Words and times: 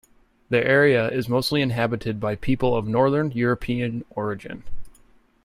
The 0.49 0.57
area 0.65 1.09
is 1.11 1.29
mostly 1.29 1.61
inhabited 1.61 2.19
by 2.19 2.33
people 2.35 2.75
of 2.75 2.87
Northern 2.87 3.29
European 3.33 4.03
origin. 4.09 4.63